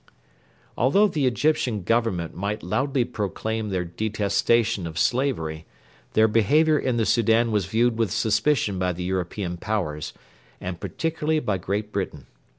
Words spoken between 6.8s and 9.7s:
the Soudan was viewed with suspicion by the European